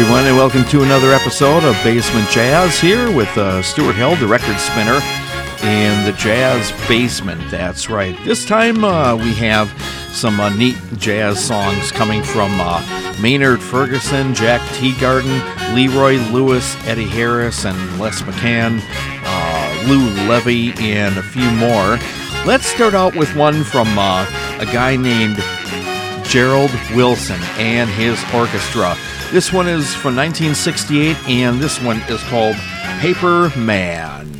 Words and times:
Everyone, 0.00 0.24
and 0.24 0.36
welcome 0.38 0.64
to 0.70 0.82
another 0.82 1.12
episode 1.12 1.62
of 1.62 1.74
Basement 1.84 2.26
Jazz 2.30 2.80
here 2.80 3.14
with 3.14 3.28
uh, 3.36 3.60
Stuart 3.60 3.96
Hill, 3.96 4.16
the 4.16 4.26
record 4.26 4.58
spinner, 4.58 4.98
in 5.62 6.04
the 6.06 6.14
Jazz 6.16 6.72
Basement. 6.88 7.38
That's 7.50 7.90
right. 7.90 8.16
This 8.24 8.46
time 8.46 8.82
uh, 8.82 9.14
we 9.14 9.34
have 9.34 9.70
some 10.10 10.40
uh, 10.40 10.48
neat 10.56 10.78
jazz 10.96 11.44
songs 11.44 11.92
coming 11.92 12.22
from 12.22 12.50
uh, 12.58 12.80
Maynard 13.20 13.60
Ferguson, 13.60 14.34
Jack 14.34 14.62
Teagarden, 14.78 15.74
Leroy 15.74 16.16
Lewis, 16.32 16.76
Eddie 16.86 17.04
Harris, 17.04 17.66
and 17.66 17.76
Les 18.00 18.22
McCann, 18.22 18.80
uh, 19.22 19.84
Lou 19.86 20.08
Levy, 20.26 20.72
and 20.78 21.18
a 21.18 21.22
few 21.22 21.50
more. 21.50 21.98
Let's 22.46 22.64
start 22.64 22.94
out 22.94 23.14
with 23.14 23.36
one 23.36 23.64
from 23.64 23.86
uh, 23.98 24.24
a 24.60 24.64
guy 24.64 24.96
named 24.96 25.44
Gerald 26.30 26.70
Wilson 26.94 27.40
and 27.58 27.90
his 27.90 28.22
orchestra. 28.32 28.96
This 29.32 29.52
one 29.52 29.66
is 29.66 29.92
from 29.96 30.14
1968, 30.14 31.16
and 31.28 31.58
this 31.58 31.82
one 31.82 31.96
is 32.02 32.22
called 32.22 32.54
Paper 33.00 33.50
Man. 33.58 34.39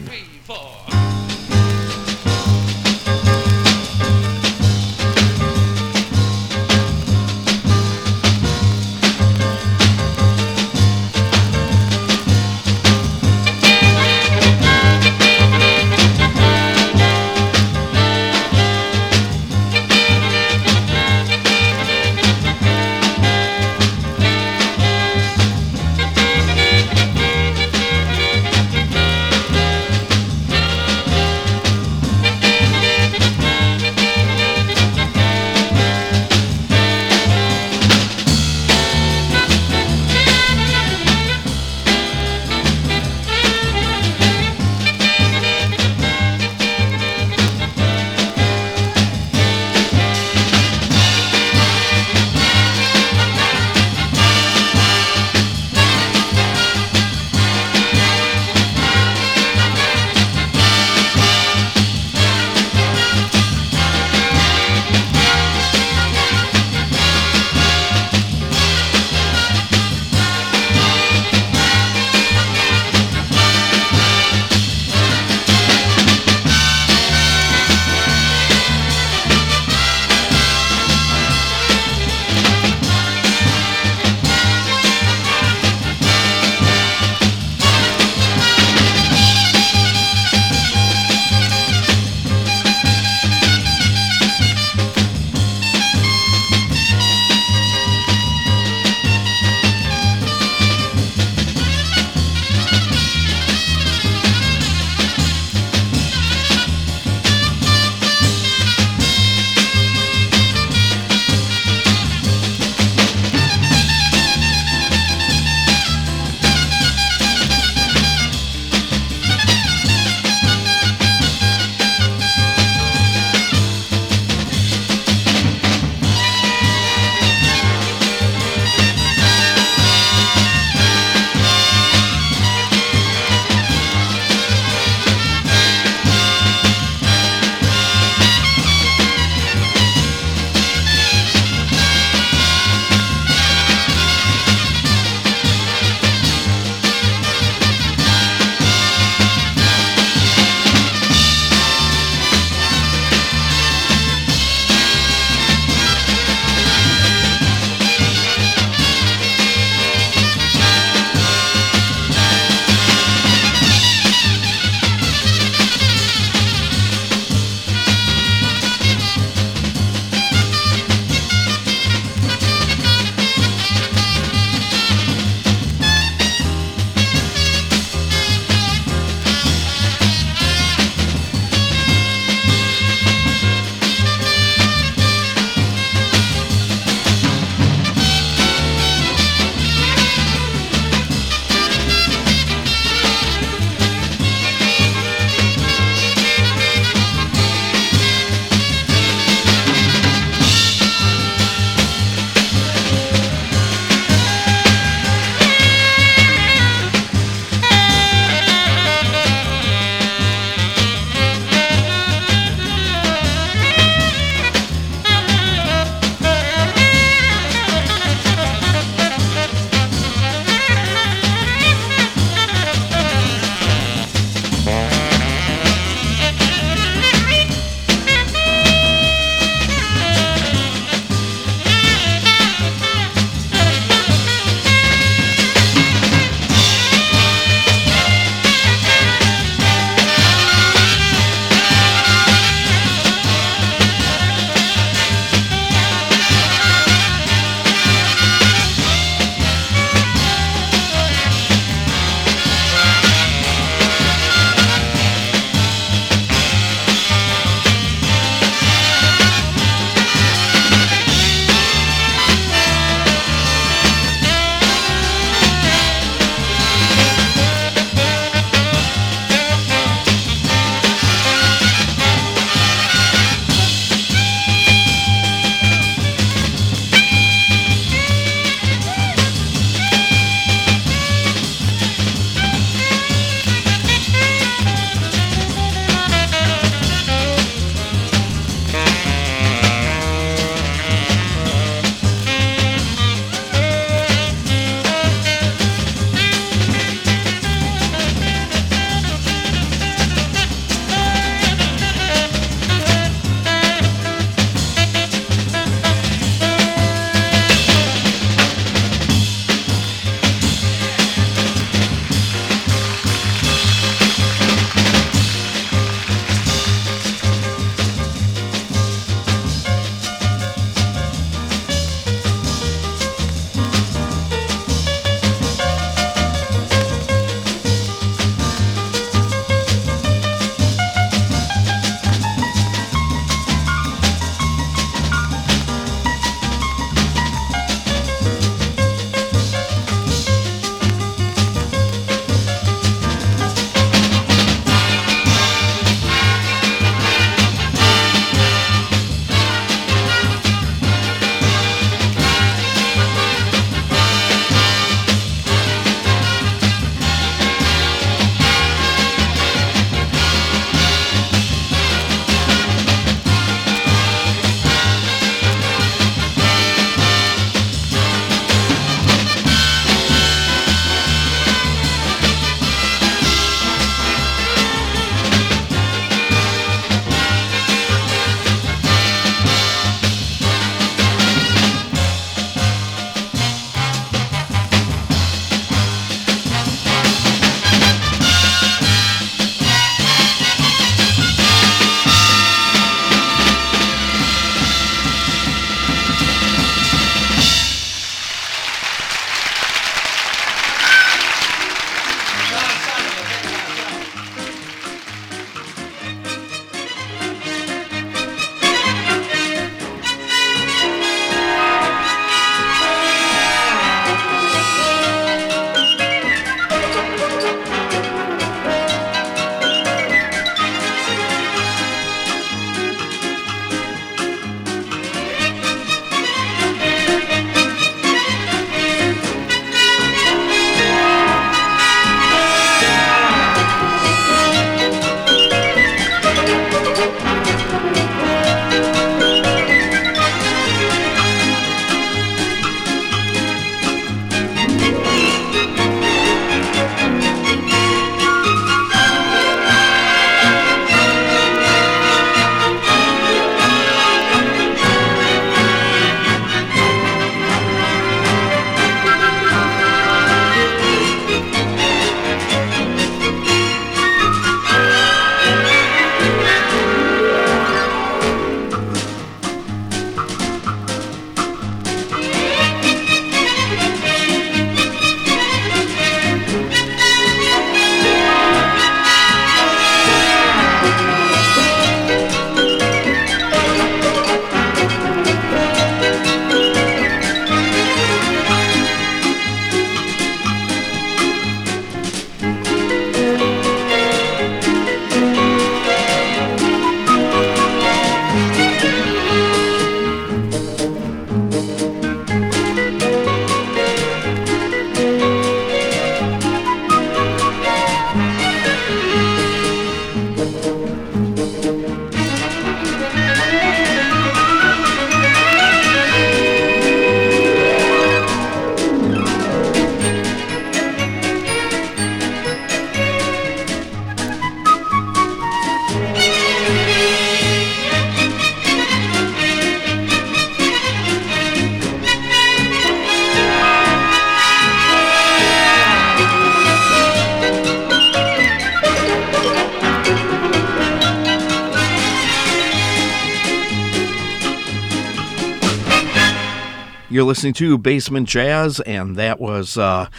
Listening 547.40 547.54
to 547.54 547.78
Basement 547.78 548.28
Jazz, 548.28 548.80
and 548.80 549.16
that 549.16 549.40
was 549.40 549.78
uh, 549.78 550.10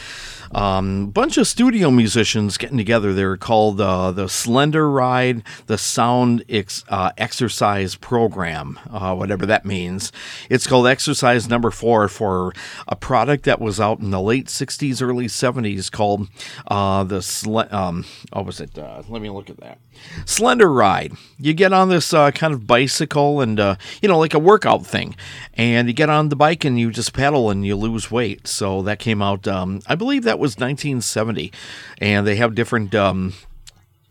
um, 0.54 1.08
bunch 1.08 1.38
of 1.38 1.48
studio 1.48 1.90
musicians 1.92 2.58
getting 2.58 2.78
together. 2.78 3.14
They're 3.14 3.38
called 3.38 3.80
uh, 3.80 4.12
the 4.12 4.26
Slenderide, 4.26 5.44
the 5.68 5.78
Sound 5.78 6.44
ex- 6.50 6.84
uh, 6.90 7.12
Exercise 7.18 7.96
Program, 7.96 8.80
uh, 8.90 9.16
whatever 9.16 9.46
that 9.46 9.66
means. 9.66 10.12
It's 10.50 10.68
called 10.68 10.88
Exercise 10.88 11.48
Number 11.48 11.72
Four 11.72 12.08
for 12.10 12.54
a 12.88 12.96
product 12.96 13.46
that 13.46 13.62
was 13.62 13.80
out 13.80 14.00
in 14.00 14.12
the 14.12 14.22
late 14.22 14.48
'60s, 14.48 15.02
early 15.02 15.28
'70s 15.28 15.92
called 15.92 16.28
uh, 16.68 17.04
the 17.04 17.20
Sle- 17.20 17.72
um, 17.72 18.06
what 18.34 18.46
was 18.46 18.60
it? 18.60 18.78
Uh, 18.78 19.04
let 19.08 19.22
me 19.22 19.30
look 19.30 19.50
at 19.50 19.58
that. 19.58 19.80
Slenderide. 20.26 21.18
You 21.40 21.54
get 21.54 21.74
on 21.74 21.90
this 21.90 22.14
uh, 22.14 22.32
kind 22.32 22.54
of 22.54 22.68
bicycle 22.68 23.42
and 23.42 23.58
you 24.02 24.10
know 24.10 24.20
like 24.20 24.34
a 24.34 24.40
workout 24.40 24.86
thing, 24.86 25.16
and 25.54 25.88
you 25.88 25.94
get 25.94 26.10
on 26.10 26.30
the 26.30 26.36
bike 26.36 26.66
and 26.66 26.80
you 26.80 26.92
just 26.92 27.14
pedal 27.14 27.50
and 27.50 27.66
you 27.66 27.76
lose 27.76 28.12
weight. 28.12 28.48
So 28.48 28.82
that 28.82 29.00
came 29.00 29.22
out. 29.22 29.48
Um, 29.48 29.82
I 29.88 29.96
believe 29.96 30.24
that 30.24 30.40
was 30.42 30.58
1970, 30.58 31.52
and 32.00 32.28
they 32.28 32.36
have 32.36 32.56
different 32.56 32.94
um, 32.96 33.34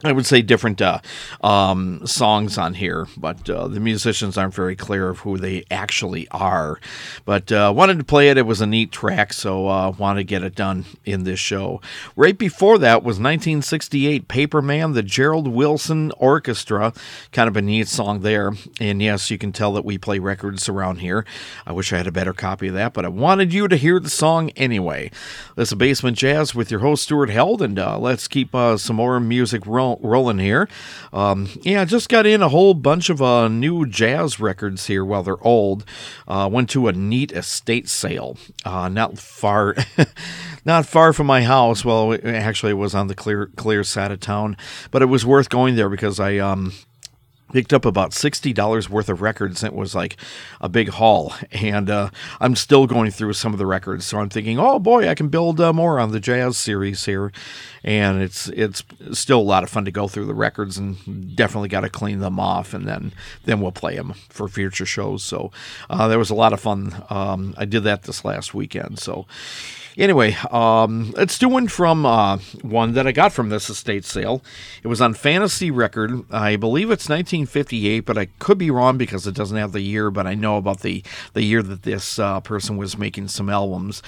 I 0.03 0.13
would 0.13 0.25
say 0.25 0.41
different 0.41 0.81
uh, 0.81 1.01
um, 1.43 2.07
songs 2.07 2.57
on 2.57 2.73
here, 2.73 3.07
but 3.19 3.51
uh, 3.51 3.69
the 3.69 3.81
musicians 3.81 4.39
aren't 4.39 4.55
very 4.55 4.75
clear 4.75 5.11
of 5.11 5.19
who 5.19 5.37
they 5.37 5.65
actually 5.71 6.27
are. 6.31 6.81
But 7.27 7.53
uh, 7.53 7.71
wanted 7.77 7.99
to 7.99 8.05
play 8.05 8.31
it. 8.31 8.39
It 8.39 8.47
was 8.47 8.63
a 8.63 8.67
neat 8.67 8.93
track, 8.93 9.35
so 9.35 9.69
uh, 9.69 9.91
wanted 9.91 10.21
to 10.21 10.25
get 10.25 10.43
it 10.43 10.55
done 10.55 10.87
in 11.05 11.25
this 11.25 11.39
show. 11.39 11.83
Right 12.17 12.39
before 12.39 12.79
that 12.79 13.03
was 13.03 13.19
1968 13.19 14.27
Paper 14.27 14.63
Man, 14.63 14.93
the 14.93 15.03
Gerald 15.03 15.49
Wilson 15.49 16.13
Orchestra. 16.17 16.95
Kind 17.33 17.49
of 17.49 17.57
a 17.59 17.63
neat 17.63 17.87
song 17.87 18.21
there. 18.21 18.53
And 18.81 19.03
yes, 19.03 19.31
you 19.31 19.37
can 19.37 19.53
tell 19.53 19.75
that 19.75 19.85
we 19.85 19.99
play 19.99 20.19
records 20.19 20.67
around 20.67 21.01
here. 21.01 21.27
I 21.67 21.73
wish 21.73 21.93
I 21.93 21.99
had 21.99 22.07
a 22.07 22.13
better 22.13 22.33
copy 22.33 22.69
of 22.69 22.75
that, 22.75 22.95
but 22.95 23.05
I 23.05 23.09
wanted 23.09 23.53
you 23.53 23.69
to 23.69 23.77
hear 23.77 24.01
the 24.01 24.09
song 24.09 24.49
anyway. 24.57 25.11
This 25.57 25.73
is 25.73 25.75
Basement 25.75 26.17
Jazz 26.17 26.55
with 26.55 26.71
your 26.71 26.81
host, 26.81 27.03
Stuart 27.03 27.29
Held, 27.29 27.61
and 27.61 27.79
uh, 27.79 27.99
let's 27.99 28.29
keep 28.29 28.55
uh, 28.55 28.79
some 28.79 28.97
more 28.97 29.21
music 29.21 29.67
rolling 29.67 29.90
rolling 30.01 30.39
here. 30.39 30.69
Um, 31.13 31.49
yeah, 31.63 31.85
just 31.85 32.09
got 32.09 32.27
in 32.27 32.43
a 32.43 32.49
whole 32.49 32.75
bunch 32.75 33.11
of 33.11 33.21
uh, 33.21 33.49
new 33.49 33.87
jazz 33.87 34.41
records 34.41 34.87
here 34.87 35.05
while 35.05 35.23
they're 35.23 35.43
old. 35.45 35.85
Uh, 36.29 36.49
went 36.51 36.71
to 36.71 36.89
a 36.89 36.93
neat 36.93 37.33
estate 37.33 37.89
sale, 37.89 38.37
uh, 38.65 38.89
not 38.89 39.19
far, 39.19 39.75
not 40.65 40.87
far 40.87 41.13
from 41.13 41.27
my 41.27 41.43
house. 41.43 41.85
Well, 41.85 42.17
actually, 42.25 42.73
it 42.73 42.75
was 42.75 42.95
on 42.95 43.09
the 43.09 43.15
clear 43.15 43.47
clear 43.57 43.85
side 43.85 44.11
of 44.11 44.21
town, 44.21 44.57
but 44.91 45.03
it 45.03 45.07
was 45.07 45.27
worth 45.27 45.49
going 45.49 45.77
there 45.77 45.89
because 45.89 46.21
I 46.21 46.39
um, 46.39 46.73
picked 47.53 47.73
up 47.73 47.85
about 47.85 48.13
$60 48.13 48.89
worth 48.89 49.09
of 49.09 49.23
records. 49.23 49.63
It 49.63 49.75
was 49.75 49.95
like 49.95 50.17
a 50.61 50.69
big 50.69 50.89
haul. 50.89 51.35
And 51.53 51.91
uh, 51.91 52.11
I'm 52.41 52.57
still 52.57 52.87
going 52.87 53.11
through 53.11 53.35
some 53.35 53.53
of 53.53 53.59
the 53.59 53.67
records. 53.67 54.07
So 54.07 54.19
I'm 54.19 54.29
thinking, 54.29 54.59
oh 54.59 54.79
boy, 54.79 55.09
I 55.09 55.15
can 55.15 55.29
build 55.29 55.61
uh, 55.61 55.73
more 55.73 56.01
on 56.01 56.13
the 56.13 56.21
jazz 56.21 56.57
series 56.57 57.05
here. 57.05 57.33
And 57.83 58.21
it's 58.21 58.49
it's 58.49 58.85
still 59.13 59.41
a 59.41 59.43
lot 59.43 59.63
of 59.63 59.71
fun 59.71 59.85
to 59.87 59.91
go 59.91 60.09
through 60.09 60.27
the 60.27 60.35
records 60.35 60.79
and 60.79 61.35
definitely 61.35 61.69
got 61.69 61.81
to 61.81 61.89
clean 61.89 62.21
them 62.21 62.39
off. 62.39 62.75
And 62.75 62.87
then, 62.87 63.13
then 63.45 63.61
we'll 63.61 63.73
play 63.73 63.97
them 63.97 64.15
for 64.29 64.49
future 64.49 64.87
shows. 64.87 65.23
So 65.23 65.51
uh, 65.89 66.09
there 66.09 66.19
was 66.19 66.31
a 66.31 66.35
lot 66.35 66.53
of 66.53 66.61
fun. 66.61 67.05
Um, 67.11 67.55
I 67.57 67.65
did 67.65 67.85
that 67.85 68.03
this 68.03 68.25
last 68.25 68.55
weekend. 68.55 68.99
So 68.99 69.27
Anyway, 69.97 70.37
um, 70.51 71.13
let's 71.17 71.39
do 71.39 71.49
one 71.49 71.69
from 71.69 72.07
uh, 72.07 72.39
one 72.63 72.93
that 72.95 73.07
I 73.07 73.13
got 73.13 73.33
from 73.33 73.49
this 73.49 73.69
estate 73.69 74.05
sale. 74.05 74.43
It 74.83 74.89
was 74.89 75.01
on 75.01 75.15
Fantasy 75.15 75.71
Record. 75.71 76.25
I 76.31 76.57
believe 76.57 76.91
it's 76.91 77.09
1958, 77.09 78.01
but 78.01 78.17
I 78.17 78.27
could 78.39 78.59
be 78.59 78.71
wrong 78.71 78.99
because 78.99 79.27
it 79.27 79.35
doesn't 79.35 79.57
have 79.57 79.73
the 79.73 79.81
year. 79.81 80.11
But 80.11 80.27
I 80.27 80.35
know 80.35 80.57
about 80.57 80.81
the 80.81 81.03
the 81.33 81.43
year 81.43 81.63
that 81.63 81.83
this 81.83 82.19
uh, 82.19 82.41
person 82.41 82.77
was 82.77 82.99
making 82.99 83.29
some 83.29 83.51
albums. 83.51 84.03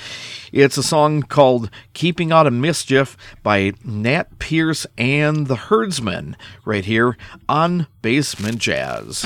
It's 0.53 0.77
a 0.77 0.83
song 0.83 1.23
called 1.23 1.71
"Keeping 1.95 2.33
Out 2.33 2.47
of 2.47 2.53
Mischief" 2.53 3.17
by 3.43 3.73
Nat 3.85 4.39
Pierce 4.39 4.87
and 4.97 5.47
the 5.47 5.57
Herdsmen, 5.57 6.37
right 6.65 6.85
here 6.85 7.17
on 7.49 7.87
Basement 8.03 8.59
Jazz. 8.59 9.25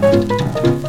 Música 0.00 0.79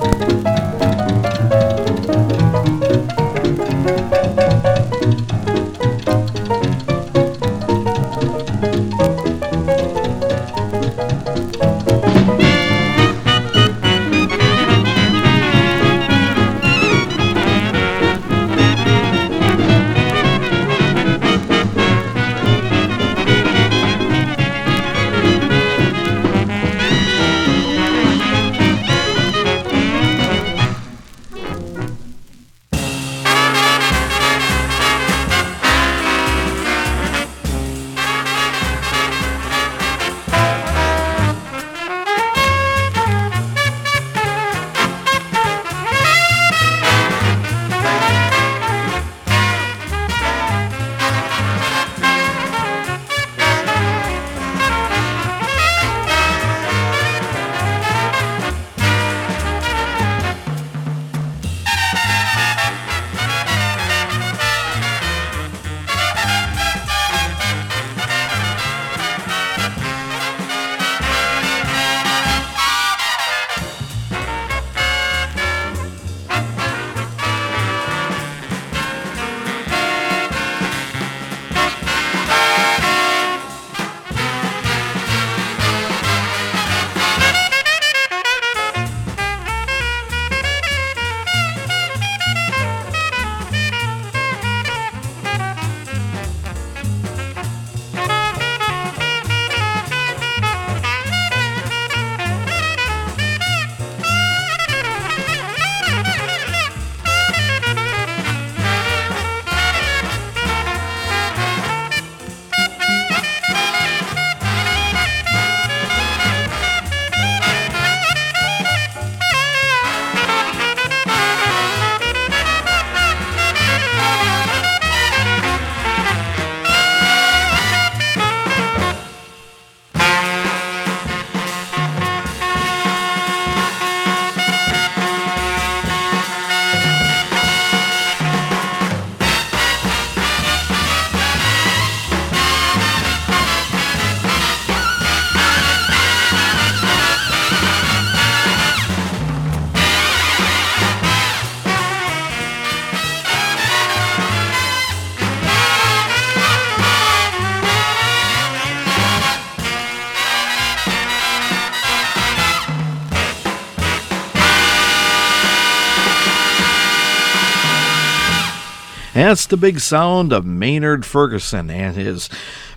That's 169.32 169.46
the 169.46 169.56
big 169.56 169.80
sound 169.80 170.34
of 170.34 170.46
Maynard 170.46 171.06
Ferguson 171.06 171.70
and 171.70 171.96
his 171.96 172.28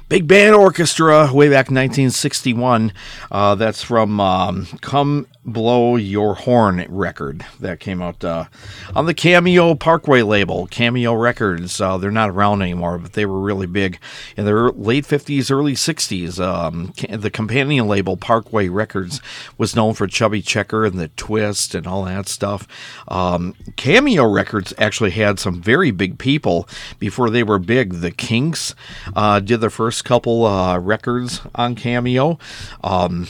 big 0.09 0.27
band 0.29 0.55
orchestra 0.55 1.33
way 1.33 1.49
back 1.49 1.69
in 1.69 1.75
1961. 1.75 2.93
Uh, 3.31 3.55
that's 3.55 3.83
from 3.83 4.21
um, 4.21 4.67
Come 4.81 5.27
Blow 5.47 5.97
Your 5.97 6.35
Horn 6.35 6.87
record 6.89 7.45
that 7.61 7.79
came 7.79 8.01
out 8.01 8.25
uh, 8.25 8.47
on 8.95 9.07
the 9.07 9.15
Cameo 9.15 9.75
Parkway 9.75 10.23
label, 10.23 10.67
Cameo 10.67 11.13
Records. 11.15 11.81
Uh, 11.81 11.99
they're 11.99 12.11
not 12.11 12.31
around 12.31 12.63
anymore, 12.63 12.97
but 12.99 13.13
they 13.13 13.27
were 13.27 13.41
really 13.41 13.67
big 13.67 13.99
in 14.37 14.47
the 14.47 14.55
late 14.55 15.05
50s, 15.05 15.51
early 15.51 15.75
60s. 15.75 16.41
Um, 16.41 16.93
the 17.11 17.31
companion 17.31 17.89
label, 17.89 18.17
Parkway 18.17 18.69
Records, 18.69 19.21
was 19.59 19.77
known 19.77 19.93
for 19.95 20.07
Chubby 20.07 20.41
Checker 20.41 20.87
and 20.87 20.99
the 20.99 21.09
Twist 21.09 21.75
and 21.75 21.87
all 21.87 22.05
that 22.05 22.27
stuff. 22.27 22.67
Um, 23.09 23.55
Cameo 23.77 24.27
Records 24.31 24.73
actually 24.79 25.11
had 25.11 25.39
some 25.39 25.61
very 25.61 25.91
big 25.91 26.19
people 26.19 26.69
before 26.99 27.29
they 27.29 27.43
were 27.43 27.59
big. 27.59 27.95
The 27.95 28.11
Kinks 28.11 28.75
uh, 29.15 29.41
did 29.41 29.61
their 29.61 29.71
first 29.71 29.94
couple 30.03 30.47
uh, 30.47 30.79
records 30.79 31.41
on 31.55 31.75
Cameo. 31.75 32.39
Um, 32.83 33.29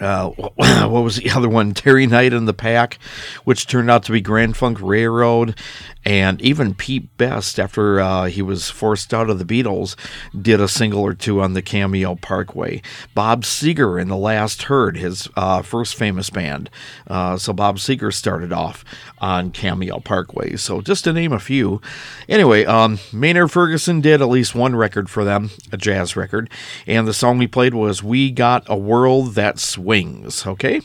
uh, 0.00 0.28
what 0.30 1.00
was 1.02 1.16
the 1.16 1.30
other 1.30 1.48
one? 1.48 1.74
Terry 1.74 2.06
Knight 2.06 2.32
and 2.32 2.46
the 2.46 2.54
Pack, 2.54 2.98
which 3.44 3.66
turned 3.66 3.90
out 3.90 4.02
to 4.04 4.12
be 4.12 4.20
Grand 4.20 4.56
Funk 4.56 4.78
Railroad, 4.80 5.58
and 6.06 6.40
even 6.40 6.72
Pete 6.72 7.14
Best, 7.16 7.58
after 7.58 7.98
uh, 7.98 8.26
he 8.26 8.40
was 8.40 8.70
forced 8.70 9.12
out 9.12 9.28
of 9.28 9.40
the 9.40 9.44
Beatles, 9.44 9.96
did 10.40 10.60
a 10.60 10.68
single 10.68 11.00
or 11.00 11.14
two 11.14 11.42
on 11.42 11.54
the 11.54 11.62
Cameo 11.62 12.14
Parkway. 12.14 12.80
Bob 13.12 13.42
Seger 13.42 14.00
in 14.00 14.06
The 14.06 14.16
Last 14.16 14.62
Heard, 14.62 14.96
his 14.96 15.28
uh, 15.34 15.62
first 15.62 15.96
famous 15.96 16.30
band. 16.30 16.70
Uh, 17.08 17.36
so 17.36 17.52
Bob 17.52 17.78
Seger 17.78 18.14
started 18.14 18.52
off 18.52 18.84
on 19.18 19.50
Cameo 19.50 19.98
Parkway. 19.98 20.54
So 20.54 20.80
just 20.80 21.02
to 21.04 21.12
name 21.12 21.32
a 21.32 21.40
few. 21.40 21.80
Anyway, 22.28 22.64
um, 22.64 23.00
Maynard 23.12 23.50
Ferguson 23.50 24.00
did 24.00 24.22
at 24.22 24.28
least 24.28 24.54
one 24.54 24.76
record 24.76 25.10
for 25.10 25.24
them, 25.24 25.50
a 25.72 25.76
jazz 25.76 26.14
record, 26.14 26.48
and 26.86 27.08
the 27.08 27.14
song 27.14 27.36
we 27.36 27.48
played 27.48 27.74
was 27.74 28.04
"We 28.04 28.30
Got 28.30 28.62
a 28.68 28.76
World 28.76 29.34
That 29.34 29.58
Swings." 29.58 30.46
Okay. 30.46 30.82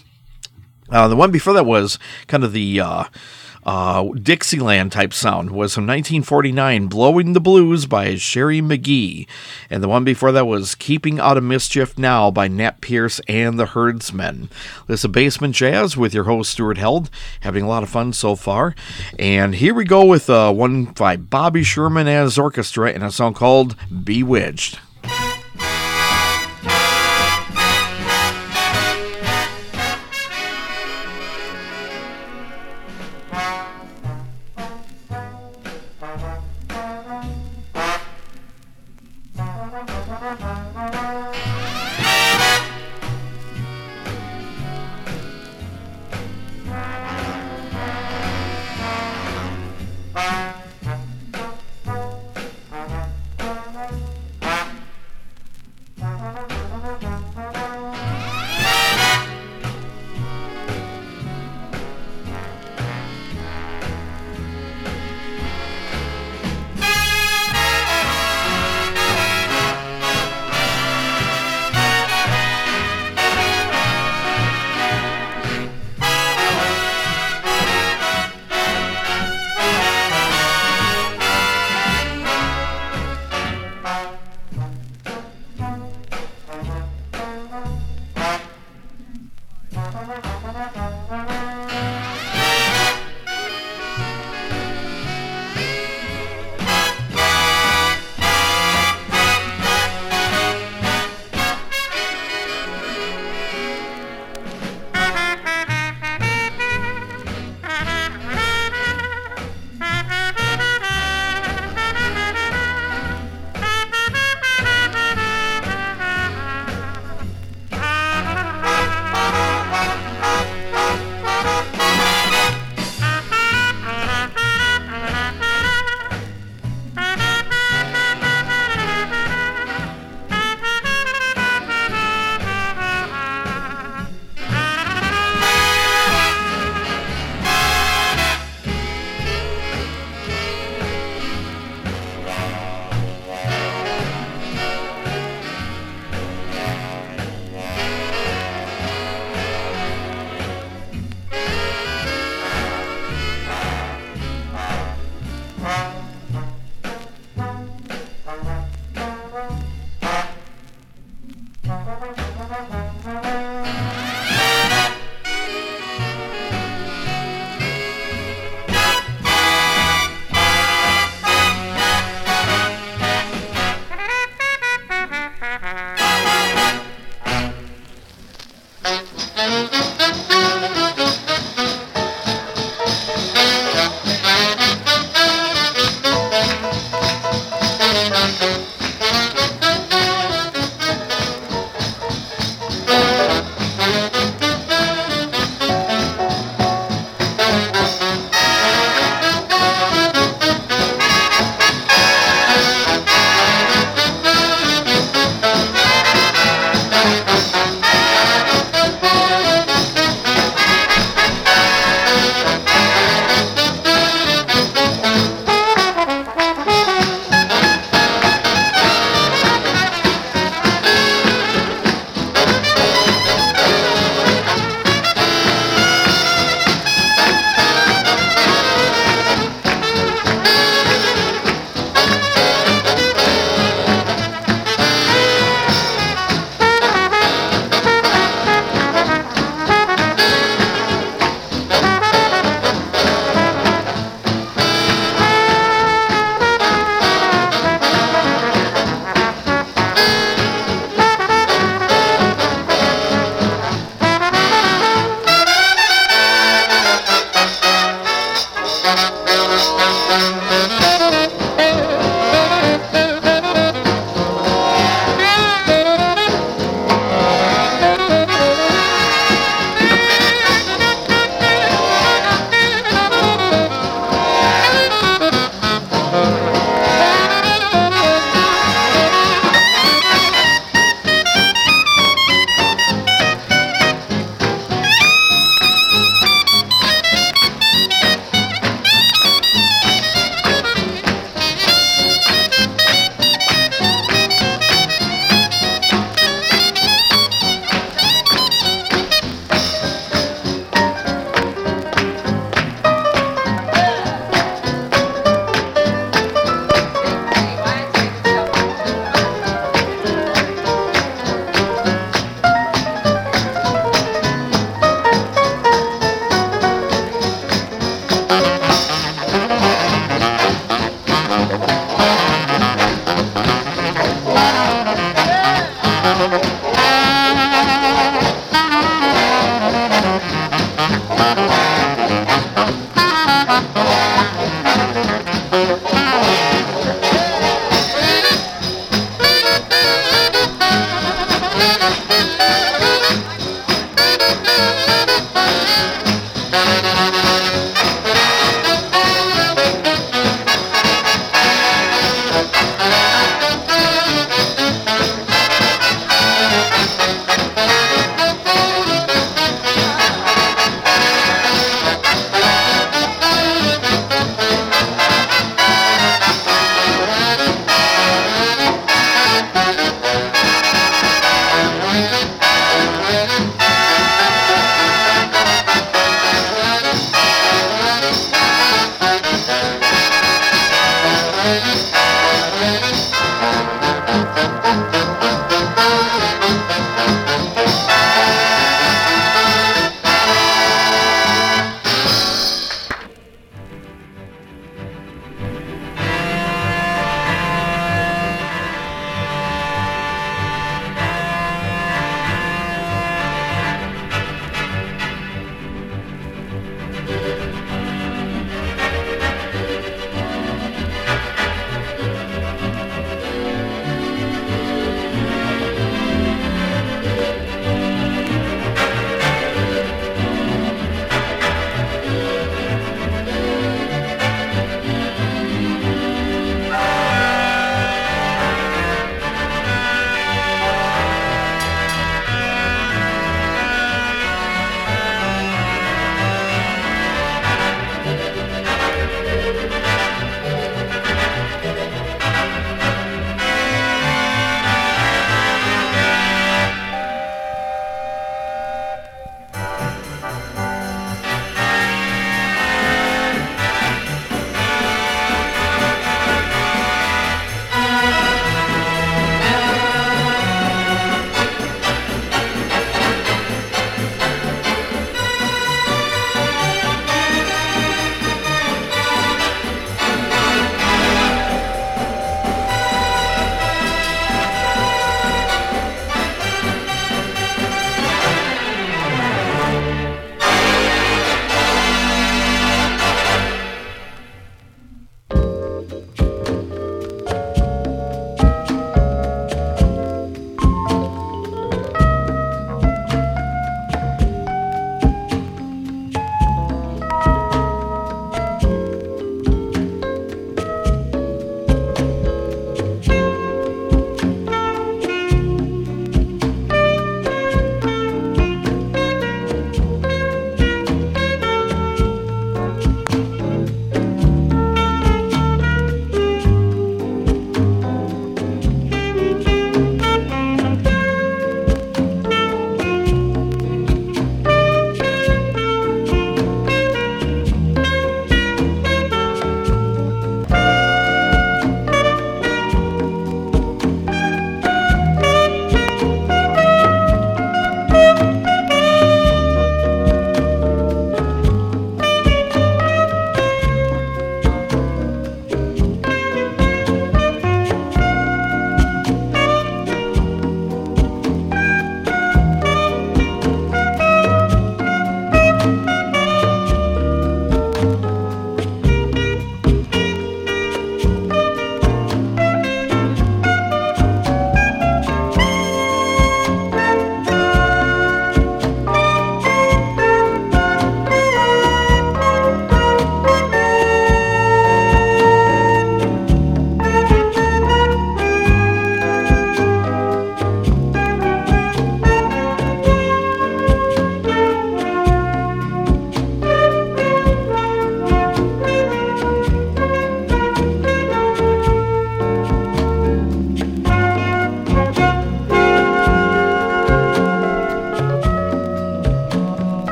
Uh, 0.90 1.08
the 1.08 1.16
one 1.16 1.32
before 1.32 1.54
that 1.54 1.66
was 1.66 2.00
kind 2.28 2.44
of 2.44 2.54
the 2.54 2.80
uh, 2.80 3.04
uh, 3.64 4.10
Dixieland 4.14 4.92
type 4.92 5.14
sound 5.14 5.52
was 5.52 5.74
from 5.74 5.86
1949, 5.86 6.88
Blowing 6.88 7.34
the 7.34 7.40
Blues 7.40 7.86
by 7.86 8.16
Sherry 8.16 8.62
McGee. 8.62 9.28
And 9.70 9.84
the 9.84 9.88
one 9.88 10.04
before 10.04 10.32
that 10.32 10.48
was 10.48 10.76
Keeping 10.76 11.20
Out 11.20 11.38
of 11.38 11.44
Mischief 11.44 11.98
Now 11.98 12.32
by 12.32 12.48
Nat 12.48 12.82
Pierce 12.82 13.20
and 13.28 13.60
the 13.60 13.68
Herdsmen. 13.68 14.50
This 14.88 15.06
is 15.06 15.12
Basement 15.12 15.56
Jazz 15.56 15.96
with 15.96 16.14
your 16.14 16.24
host, 16.24 16.52
Stuart 16.52 16.78
Held. 16.78 17.10
Having 17.42 17.66
a 17.66 17.68
lot 17.68 17.84
of 17.84 17.90
fun 17.90 18.14
so 18.14 18.36
far. 18.36 18.76
And 19.20 19.56
here 19.56 19.74
we 19.74 19.86
go 19.86 20.06
with 20.06 20.30
uh, 20.30 20.52
one 20.52 20.86
by 20.86 21.18
Bobby 21.18 21.64
Sherman 21.64 22.08
as 22.08 22.38
orchestra 22.38 22.92
and 22.92 23.04
a 23.04 23.12
song 23.12 23.34
called 23.34 23.76
Bewitched. 24.04 24.80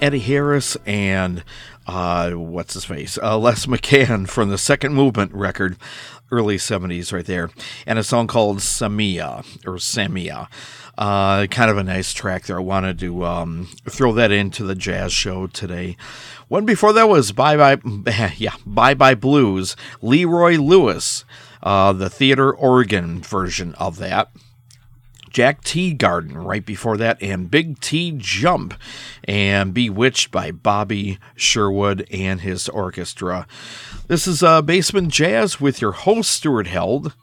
Eddie 0.00 0.18
Harris 0.20 0.76
and 0.86 1.44
uh, 1.86 2.30
what's 2.32 2.74
his 2.74 2.84
face? 2.84 3.18
Uh, 3.22 3.38
Les 3.38 3.66
McCann 3.66 4.28
from 4.28 4.50
the 4.50 4.58
second 4.58 4.94
movement 4.94 5.32
record, 5.32 5.76
early 6.30 6.56
70s, 6.56 7.12
right 7.12 7.26
there. 7.26 7.50
And 7.86 7.98
a 7.98 8.04
song 8.04 8.26
called 8.26 8.58
Samia 8.58 9.44
or 9.66 9.74
Samia. 9.74 10.48
Uh, 10.96 11.46
kind 11.46 11.70
of 11.70 11.78
a 11.78 11.82
nice 11.82 12.12
track 12.12 12.44
there. 12.44 12.58
I 12.58 12.62
wanted 12.62 12.98
to 13.00 13.24
um, 13.24 13.68
throw 13.88 14.12
that 14.12 14.30
into 14.30 14.64
the 14.64 14.74
jazz 14.74 15.12
show 15.12 15.46
today. 15.46 15.96
One 16.48 16.66
before 16.66 16.92
that 16.92 17.08
was 17.08 17.32
Bye 17.32 17.56
Bye, 17.56 18.34
yeah, 18.36 18.54
Bye 18.66 18.94
Bye 18.94 19.14
Blues, 19.14 19.76
Leroy 20.02 20.56
Lewis, 20.56 21.24
uh, 21.62 21.92
the 21.92 22.10
theater 22.10 22.52
organ 22.52 23.20
version 23.22 23.74
of 23.74 23.96
that. 23.98 24.30
Jack 25.30 25.64
T 25.64 25.94
Teagarden 25.94 26.44
right 26.44 26.64
before 26.64 26.96
that, 26.98 27.22
and 27.22 27.50
Big 27.50 27.80
T 27.80 28.12
Jump, 28.16 28.74
and 29.24 29.72
Bewitched 29.72 30.30
by 30.30 30.50
Bobby 30.50 31.18
Sherwood 31.36 32.06
and 32.10 32.40
his 32.40 32.68
orchestra. 32.68 33.46
This 34.08 34.26
is 34.26 34.42
uh, 34.42 34.62
Basement 34.62 35.08
Jazz 35.08 35.60
with 35.60 35.80
your 35.80 35.92
host, 35.92 36.30
Stuart 36.30 36.66
Held. 36.66 37.14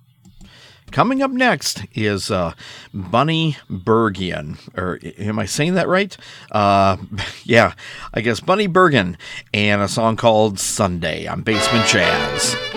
Coming 0.91 1.21
up 1.21 1.31
next 1.31 1.85
is 1.93 2.31
uh, 2.31 2.53
Bunny 2.93 3.57
Bergian, 3.69 4.57
or 4.77 4.99
am 5.19 5.37
I 5.37 5.45
saying 5.45 5.73
that 5.73 5.89
right? 5.89 6.15
Uh, 6.51 6.97
yeah, 7.43 7.73
I 8.13 8.21
guess 8.21 8.39
Bunny 8.39 8.67
Bergen, 8.67 9.17
and 9.53 9.81
a 9.81 9.87
song 9.87 10.15
called 10.15 10.59
Sunday 10.59 11.27
on 11.27 11.41
Basement 11.41 11.87
Jazz. 11.87 12.76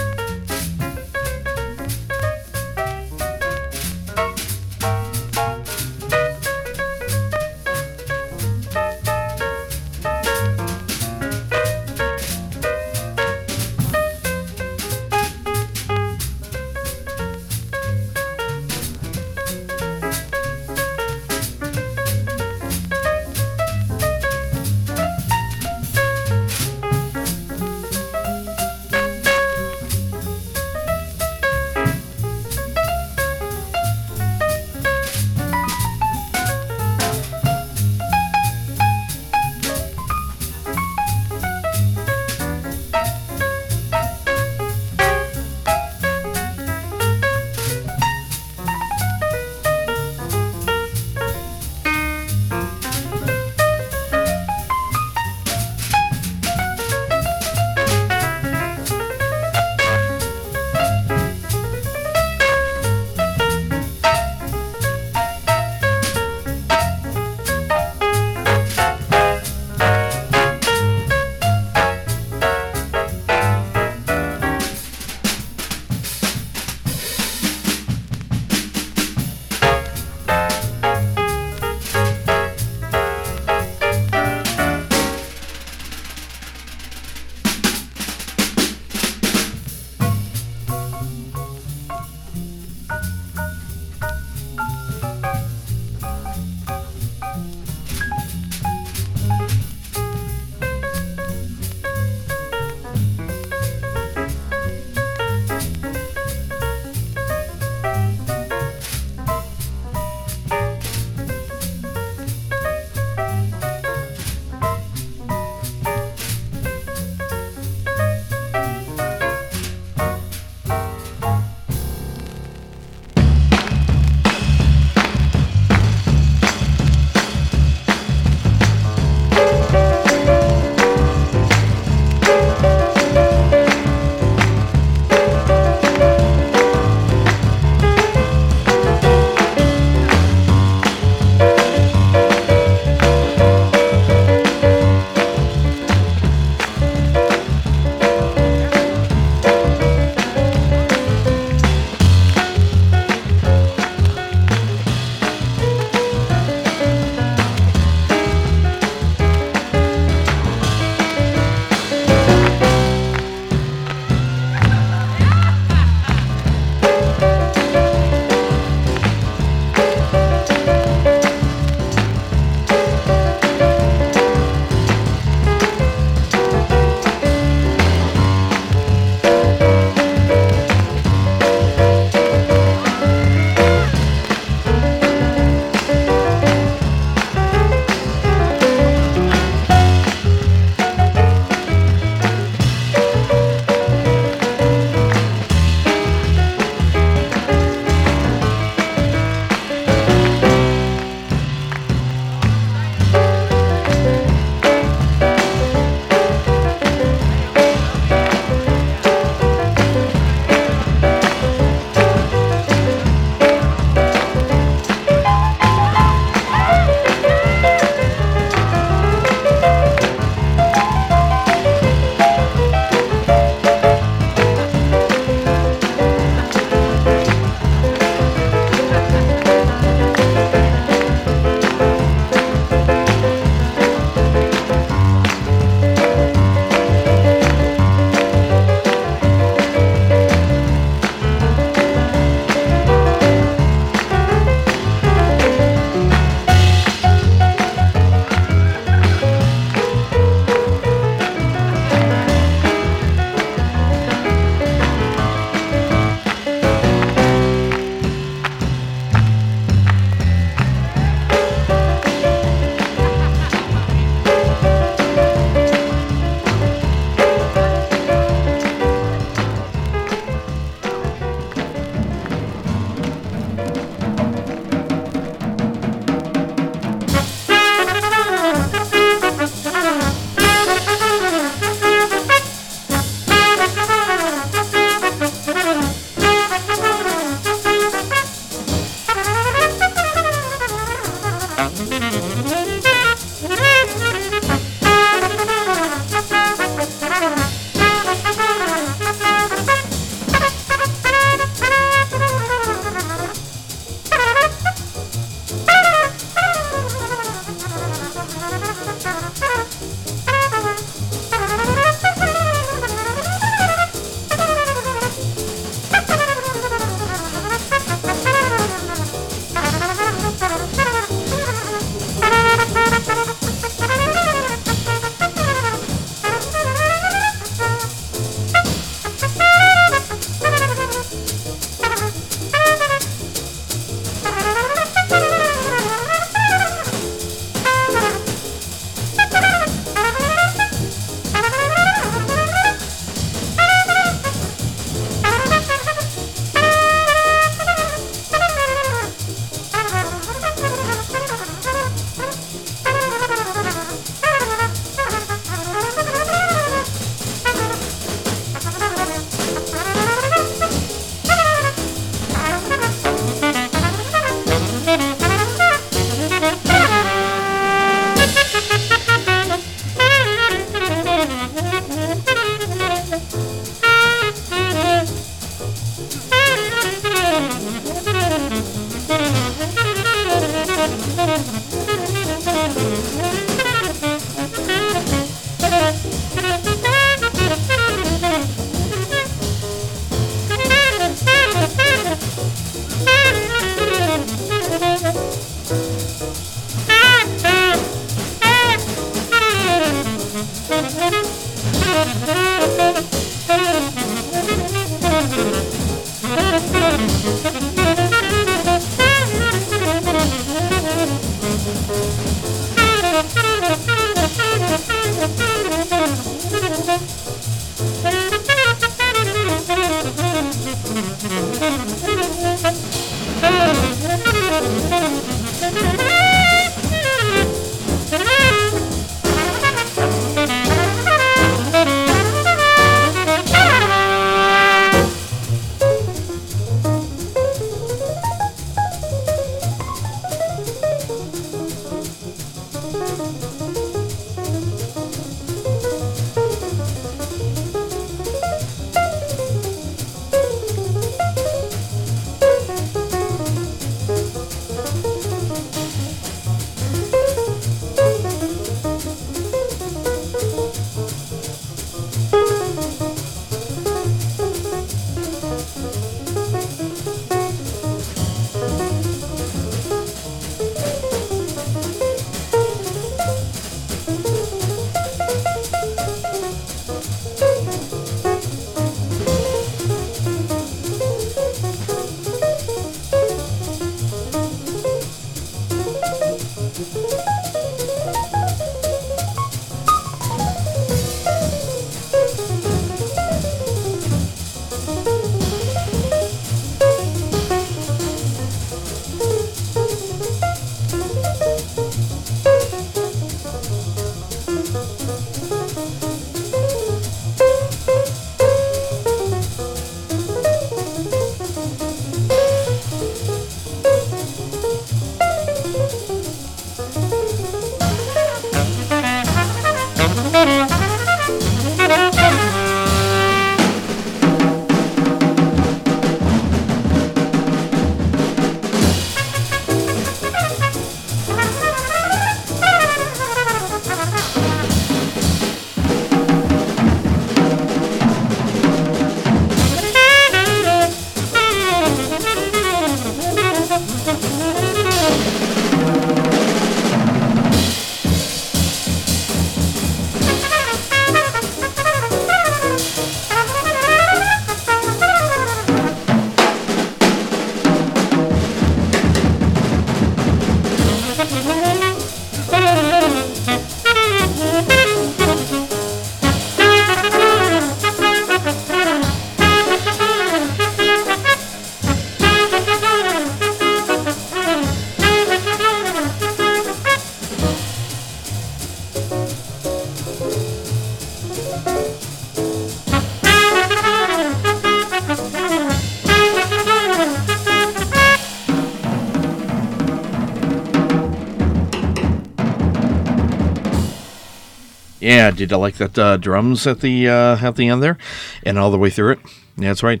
Yeah, 595.10 595.32
did 595.32 595.50
you 595.50 595.56
like 595.56 595.74
that 595.78 595.98
uh, 595.98 596.18
drums 596.18 596.68
at 596.68 596.82
the 596.82 597.08
uh, 597.08 597.36
at 597.44 597.56
the 597.56 597.66
end 597.66 597.82
there, 597.82 597.98
and 598.44 598.56
all 598.56 598.70
the 598.70 598.78
way 598.78 598.90
through 598.90 599.14
it? 599.14 599.18
That's 599.56 599.82
right, 599.82 600.00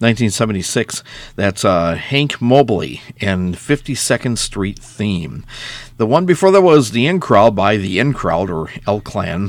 1976. 0.00 1.02
That's 1.34 1.64
uh, 1.64 1.94
Hank 1.94 2.42
Mobley 2.42 3.00
and 3.22 3.54
52nd 3.54 4.36
Street 4.36 4.78
theme. 4.78 5.46
The 5.96 6.06
one 6.06 6.26
before 6.26 6.50
that 6.52 6.60
was 6.60 6.90
the 6.90 7.06
In 7.06 7.20
Crowd 7.20 7.56
by 7.56 7.78
the 7.78 7.98
In 7.98 8.12
Crowd 8.12 8.50
or 8.50 8.68
El 8.86 9.00
Clan. 9.00 9.48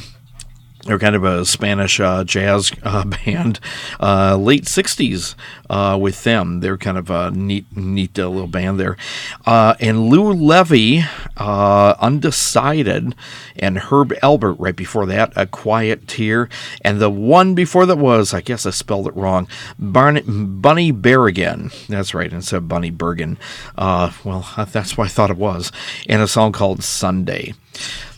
They're 0.84 1.00
kind 1.00 1.16
of 1.16 1.24
a 1.24 1.46
Spanish 1.46 2.00
uh, 2.00 2.24
jazz 2.24 2.72
uh, 2.84 3.06
band, 3.06 3.60
uh, 4.00 4.36
late 4.38 4.66
'60s 4.66 5.36
uh, 5.70 5.98
with 6.00 6.24
them. 6.24 6.60
They're 6.60 6.78
kind 6.78 6.98
of 6.98 7.10
a 7.10 7.32
neat, 7.32 7.66
neat 7.76 8.18
uh, 8.18 8.28
little 8.28 8.48
band 8.48 8.80
there. 8.80 8.98
Uh, 9.46 9.76
and 9.80 10.10
Lou 10.10 10.34
Levy, 10.34 11.04
Undecided, 11.38 13.16
and 13.58 13.78
Herb 13.78 14.10
Alpert 14.24 14.56
right 14.58 14.76
before 14.76 15.06
that, 15.06 15.34
A 15.36 15.46
Quiet 15.46 16.08
Tear. 16.08 16.50
And 16.84 17.00
the 17.00 17.10
one 17.10 17.54
before 17.54 17.86
that 17.86 17.98
was, 17.98 18.34
I 18.34 18.42
guess 18.42 18.66
I 18.66 18.72
spelled 18.72 19.08
it 19.08 19.16
wrong, 19.16 19.48
Barney, 19.78 20.22
Bunny 20.22 20.92
Berrigan. 20.92 21.72
That's 21.88 22.14
right, 22.14 22.32
instead 22.32 22.58
of 22.58 22.68
Bunny 22.68 22.90
Bergen. 22.90 23.38
well, 23.78 24.48
that's 24.72 24.98
what 24.98 25.06
I 25.06 25.10
thought 25.10 25.30
it 25.30 25.38
was. 25.38 25.72
And 26.10 26.22
a 26.22 26.28
song 26.28 26.52
called 26.52 26.84
Sunday. 26.84 27.54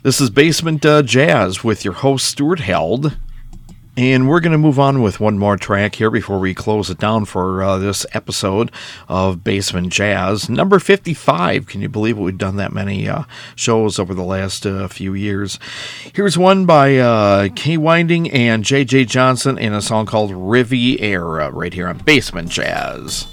This 0.03 0.19
is 0.19 0.29
Basement 0.29 0.85
uh, 0.85 1.01
Jazz 1.01 1.63
with 1.63 1.85
your 1.85 1.93
host, 1.93 2.27
Stuart 2.27 2.59
Held. 2.59 3.17
And 3.95 4.27
we're 4.27 4.39
going 4.39 4.53
to 4.53 4.57
move 4.57 4.79
on 4.79 5.03
with 5.03 5.19
one 5.19 5.37
more 5.37 5.55
track 5.55 5.95
here 5.95 6.09
before 6.09 6.39
we 6.39 6.55
close 6.55 6.89
it 6.89 6.97
down 6.97 7.25
for 7.25 7.61
uh, 7.61 7.77
this 7.77 8.07
episode 8.13 8.71
of 9.07 9.43
Basement 9.43 9.93
Jazz. 9.93 10.49
Number 10.49 10.79
55. 10.79 11.67
Can 11.67 11.81
you 11.81 11.89
believe? 11.89 12.17
We've 12.17 12.35
done 12.35 12.55
that 12.55 12.73
many 12.73 13.07
uh, 13.07 13.23
shows 13.55 13.99
over 13.99 14.15
the 14.15 14.23
last 14.23 14.65
uh, 14.65 14.87
few 14.87 15.13
years. 15.13 15.59
Here's 16.11 16.39
one 16.39 16.65
by 16.65 16.97
uh, 16.97 17.49
Kay 17.55 17.77
Winding 17.77 18.31
and 18.31 18.63
J.J. 18.63 19.05
Johnson 19.05 19.59
in 19.59 19.73
a 19.73 19.81
song 19.81 20.07
called 20.07 20.31
Riviera 20.31 21.51
right 21.51 21.73
here 21.73 21.87
on 21.87 21.99
Basement 21.99 22.49
Jazz. 22.49 23.27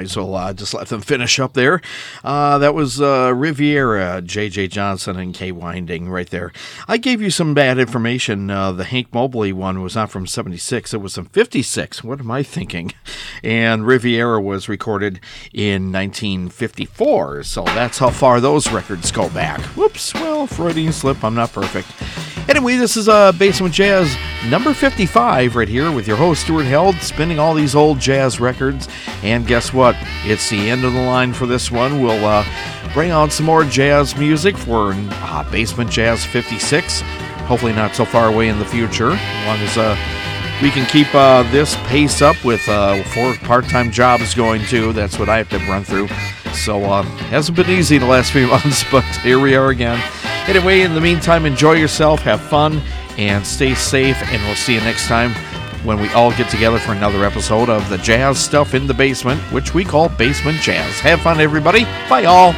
As 0.00 0.16
well 0.16 0.34
uh, 0.34 0.52
just 0.52 0.74
let 0.74 0.88
them 0.88 1.00
finish 1.00 1.38
up 1.38 1.54
there. 1.54 1.80
Uh, 2.24 2.58
that 2.58 2.74
was 2.74 3.00
uh, 3.00 3.32
Riviera, 3.34 4.22
J.J. 4.22 4.68
Johnson, 4.68 5.18
and 5.18 5.34
Kay 5.34 5.52
Winding 5.52 6.08
right 6.08 6.28
there. 6.28 6.52
I 6.88 6.96
gave 6.96 7.20
you 7.20 7.30
some 7.30 7.54
bad 7.54 7.78
information. 7.78 8.50
Uh, 8.50 8.72
the 8.72 8.84
Hank 8.84 9.12
Mobley 9.12 9.52
one 9.52 9.82
was 9.82 9.94
not 9.94 10.10
from 10.10 10.26
76, 10.26 10.94
it 10.94 10.98
was 10.98 11.14
from 11.14 11.26
56. 11.26 12.02
What 12.04 12.20
am 12.20 12.30
I 12.30 12.42
thinking? 12.42 12.92
And 13.42 13.86
Riviera 13.86 14.40
was 14.40 14.68
recorded 14.68 15.20
in 15.52 15.92
1954, 15.92 17.42
so 17.44 17.64
that's 17.64 17.98
how 17.98 18.10
far 18.10 18.40
those 18.40 18.70
records 18.70 19.10
go 19.10 19.28
back. 19.30 19.60
Whoops, 19.76 20.12
well, 20.14 20.46
Freudian 20.46 20.92
slip, 20.92 21.22
I'm 21.24 21.34
not 21.34 21.52
perfect. 21.52 21.88
Anyway, 22.48 22.76
this 22.76 22.96
is 22.96 23.08
uh, 23.08 23.32
Basement 23.32 23.72
Jazz 23.72 24.16
number 24.48 24.74
55 24.74 25.54
right 25.54 25.68
here 25.68 25.92
with 25.92 26.08
your 26.08 26.16
host, 26.16 26.42
Stuart 26.42 26.64
Held, 26.64 26.96
spinning 26.96 27.38
all 27.38 27.54
these 27.54 27.74
old 27.74 28.00
jazz 28.00 28.40
records. 28.40 28.88
And 29.22 29.46
guess 29.46 29.72
what? 29.72 29.89
It's 30.24 30.50
the 30.50 30.70
end 30.70 30.84
of 30.84 30.92
the 30.92 31.00
line 31.00 31.32
for 31.32 31.46
this 31.46 31.70
one. 31.70 32.02
We'll 32.02 32.24
uh, 32.24 32.44
bring 32.92 33.10
on 33.10 33.30
some 33.30 33.46
more 33.46 33.64
jazz 33.64 34.16
music 34.16 34.56
for 34.56 34.92
uh, 34.94 35.50
Basement 35.50 35.90
Jazz 35.90 36.24
56. 36.24 37.00
Hopefully, 37.46 37.72
not 37.72 37.94
so 37.94 38.04
far 38.04 38.28
away 38.28 38.48
in 38.48 38.58
the 38.58 38.64
future, 38.64 39.10
as 39.12 39.46
long 39.46 39.58
as 39.58 39.76
uh, 39.76 39.96
we 40.62 40.70
can 40.70 40.86
keep 40.86 41.12
uh, 41.14 41.42
this 41.50 41.76
pace 41.86 42.22
up 42.22 42.42
with 42.44 42.68
uh, 42.68 43.02
four 43.04 43.34
part-time 43.46 43.90
jobs 43.90 44.34
going 44.34 44.62
too. 44.66 44.92
That's 44.92 45.18
what 45.18 45.28
I 45.28 45.38
have 45.38 45.48
to 45.50 45.58
run 45.60 45.84
through. 45.84 46.08
So 46.52 46.84
uh, 46.84 47.02
hasn't 47.30 47.56
been 47.56 47.70
easy 47.70 47.98
the 47.98 48.06
last 48.06 48.32
few 48.32 48.46
months, 48.48 48.84
but 48.90 49.04
here 49.22 49.40
we 49.40 49.54
are 49.54 49.70
again. 49.70 50.02
Anyway, 50.46 50.80
in 50.80 50.94
the 50.94 51.00
meantime, 51.00 51.46
enjoy 51.46 51.74
yourself, 51.74 52.20
have 52.20 52.40
fun, 52.40 52.82
and 53.18 53.46
stay 53.46 53.74
safe. 53.74 54.16
And 54.32 54.42
we'll 54.42 54.54
see 54.54 54.74
you 54.74 54.80
next 54.80 55.06
time 55.06 55.32
when 55.84 56.00
we 56.00 56.08
all 56.10 56.30
get 56.32 56.50
together 56.50 56.78
for 56.78 56.92
another 56.92 57.24
episode 57.24 57.68
of 57.68 57.88
the 57.88 57.98
Jazz 57.98 58.38
Stuff 58.38 58.74
in 58.74 58.86
the 58.86 58.94
Basement, 58.94 59.40
which 59.52 59.74
we 59.74 59.84
call 59.84 60.08
Basement 60.08 60.58
Jazz. 60.60 61.00
Have 61.00 61.20
fun, 61.20 61.40
everybody. 61.40 61.84
Bye, 62.08 62.24
all. 62.24 62.52